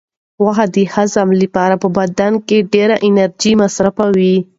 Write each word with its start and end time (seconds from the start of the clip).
غوښه 0.43 0.65
د 0.75 0.77
هضم 0.93 1.29
لپاره 1.41 1.75
په 1.83 1.87
بدن 1.97 2.33
کې 2.47 2.67
ډېره 2.73 2.95
انرژي 3.07 3.53
مصرفوي. 3.61 4.35